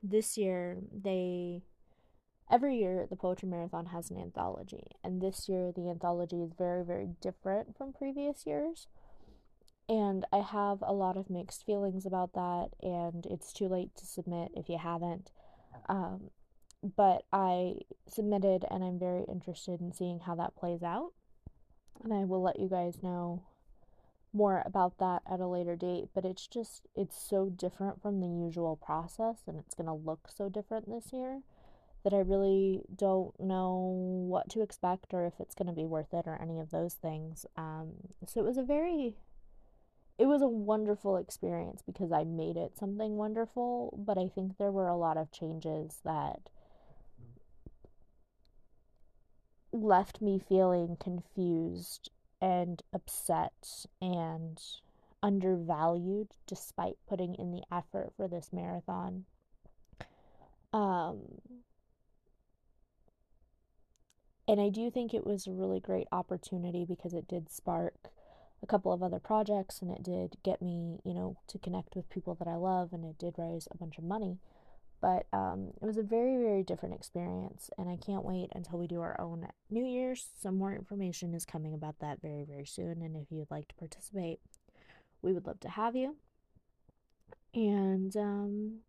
this 0.01 0.37
year 0.37 0.77
they 0.91 1.61
every 2.49 2.77
year 2.77 3.05
the 3.09 3.15
poetry 3.15 3.47
marathon 3.47 3.87
has 3.87 4.09
an 4.09 4.17
anthology. 4.17 4.87
And 5.03 5.21
this 5.21 5.47
year 5.47 5.71
the 5.71 5.89
anthology 5.89 6.41
is 6.41 6.53
very 6.57 6.83
very 6.83 7.09
different 7.21 7.77
from 7.77 7.93
previous 7.93 8.45
years. 8.45 8.87
And 9.87 10.25
i 10.33 10.39
have 10.39 10.79
a 10.81 10.93
lot 10.93 11.17
of 11.17 11.29
mixed 11.29 11.65
feelings 11.65 12.05
about 12.05 12.33
that 12.33 12.69
and 12.81 13.25
it's 13.27 13.53
too 13.53 13.67
late 13.67 13.95
to 13.97 14.05
submit 14.05 14.51
if 14.55 14.67
you 14.67 14.79
haven't. 14.79 15.31
Um, 15.87 16.31
but 16.95 17.25
i 17.31 17.75
submitted 18.07 18.65
and 18.71 18.83
i'm 18.83 18.97
very 18.97 19.23
interested 19.29 19.79
in 19.79 19.93
seeing 19.93 20.21
how 20.21 20.33
that 20.35 20.55
plays 20.55 20.81
out. 20.81 21.11
And 22.03 22.11
i 22.11 22.25
will 22.25 22.41
let 22.41 22.59
you 22.59 22.67
guys 22.67 23.03
know 23.03 23.43
more 24.34 24.63
about 24.65 24.98
that 25.00 25.22
at 25.30 25.39
a 25.39 25.48
later 25.48 25.76
date, 25.76 26.10
but 26.13 26.26
it's 26.26 26.48
just 26.48 26.88
it's 26.96 27.22
so 27.22 27.50
different 27.50 28.02
from 28.02 28.20
the 28.20 28.28
usual 28.28 28.76
process 28.76 29.39
and 29.48 29.58
it's 29.60 29.76
going 29.76 29.88
to 29.88 29.94
look 29.94 30.28
so 30.34 30.50
different 30.50 30.89
this 30.89 31.12
year 31.12 31.41
that 32.04 32.13
I 32.13 32.20
really 32.20 32.82
don't 32.96 33.38
know 33.39 34.26
what 34.28 34.50
to 34.52 34.62
expect 34.62 35.13
or 35.13 35.26
if 35.26 35.34
it's 35.39 35.56
going 35.56 35.67
to 35.67 35.74
be 35.74 35.86
worth 35.86 36.13
it 36.13 36.26
or 36.26 36.39
any 36.41 36.60
of 36.60 36.72
those 36.72 36.96
things. 36.96 37.46
Um, 37.58 37.91
so 38.26 38.39
it 38.39 38.46
was 38.46 38.58
a 38.58 38.63
very 38.63 39.15
it 40.17 40.26
was 40.26 40.41
a 40.41 40.48
wonderful 40.48 41.17
experience 41.17 41.82
because 41.84 42.12
I 42.12 42.24
made 42.24 42.56
it 42.56 42.78
something 42.78 43.15
wonderful, 43.15 44.04
but 44.06 44.20
I 44.20 44.28
think 44.28 44.58
there 44.58 44.72
were 44.72 44.88
a 44.88 44.98
lot 44.98 45.17
of 45.17 45.32
changes 45.32 46.00
that 46.06 46.50
left 49.74 50.22
me 50.22 50.39
feeling 50.48 50.98
confused 51.00 52.12
and 52.41 52.82
upset 52.93 53.86
and 54.01 54.62
undervalued 55.21 56.30
despite 56.47 56.97
putting 57.08 57.36
in 57.36 57.51
the 57.51 57.63
effort 57.71 58.12
for 58.17 58.27
this 58.27 58.49
marathon. 58.51 59.25
Um, 60.73 61.41
and 64.47 64.60
I 64.60 64.69
do 64.69 64.89
think 64.89 65.13
it 65.13 65.25
was 65.25 65.45
a 65.45 65.51
really 65.51 65.80
great 65.80 66.08
opportunity 66.12 66.86
because 66.86 67.13
it 67.13 67.27
did 67.27 67.51
spark 67.51 68.10
a 68.63 68.67
couple 68.67 68.91
of 68.91 69.04
other 69.04 69.19
projects 69.19 69.82
and 69.82 69.91
it 69.91 70.04
did 70.04 70.38
get 70.43 70.62
me, 70.62 70.99
you 71.04 71.13
know, 71.13 71.38
to 71.47 71.60
connect 71.60 71.95
with 71.95 72.10
people 72.10 72.36
that 72.36 72.47
I 72.47 72.56
love 72.56 72.93
and 72.93 73.06
it 73.06 73.17
did 73.17 73.36
raise 73.38 73.67
a 73.71 73.77
bunch 73.77 73.97
of 73.97 74.04
money. 74.04 74.39
But 75.01 75.25
um, 75.33 75.71
it 75.81 75.85
was 75.85 75.97
a 75.97 76.03
very, 76.03 76.37
very 76.37 76.61
different 76.61 76.93
experience, 76.93 77.71
and 77.75 77.89
I 77.89 77.97
can't 77.97 78.23
wait 78.23 78.49
until 78.53 78.77
we 78.77 78.85
do 78.85 79.01
our 79.01 79.19
own 79.19 79.47
New 79.69 79.83
Year's. 79.83 80.29
Some 80.39 80.57
more 80.57 80.73
information 80.73 81.33
is 81.33 81.43
coming 81.43 81.73
about 81.73 81.99
that 81.99 82.21
very, 82.21 82.43
very 82.43 82.65
soon, 82.65 83.01
and 83.01 83.15
if 83.15 83.31
you'd 83.31 83.49
like 83.49 83.67
to 83.69 83.75
participate, 83.75 84.39
we 85.23 85.33
would 85.33 85.47
love 85.47 85.59
to 85.61 85.69
have 85.69 85.95
you. 85.95 86.17
And 87.55 88.15
um, 88.15 88.79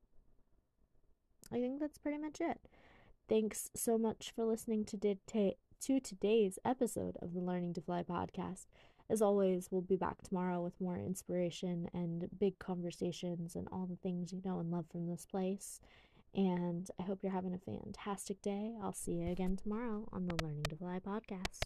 I 1.51 1.57
think 1.57 1.81
that's 1.81 1.99
pretty 1.99 2.19
much 2.19 2.41
it. 2.41 2.61
Thanks 3.29 3.71
so 3.75 3.97
much 3.97 4.33
for 4.37 4.45
listening 4.45 4.85
to, 4.85 4.97
to 4.99 6.01
today's 6.01 6.59
episode 6.65 7.17
of 7.23 7.33
the 7.33 7.41
Learning 7.41 7.73
to 7.75 7.81
Fly 7.81 8.03
podcast. 8.03 8.67
As 9.13 9.21
always, 9.21 9.69
we'll 9.71 9.83
be 9.83 9.97
back 9.97 10.23
tomorrow 10.23 10.63
with 10.63 10.81
more 10.81 10.97
inspiration 10.97 11.87
and 11.93 12.31
big 12.41 12.59
conversations 12.59 13.55
and 13.55 13.69
all 13.71 13.85
the 13.85 13.97
things 13.97 14.33
you 14.33 14.41
know 14.43 14.59
and 14.59 14.71
love 14.71 14.87
from 14.91 15.07
this 15.07 15.27
place. 15.27 15.81
And 16.35 16.91
I 16.99 17.03
hope 17.03 17.19
you're 17.23 17.31
having 17.31 17.53
a 17.53 17.59
fantastic 17.59 18.41
day. 18.41 18.75
I'll 18.83 18.95
see 18.95 19.13
you 19.13 19.31
again 19.31 19.59
tomorrow 19.63 20.09
on 20.15 20.29
the 20.29 20.43
Learning 20.43 20.63
to 20.63 20.77
Fly 20.77 20.99
podcast. 20.99 21.61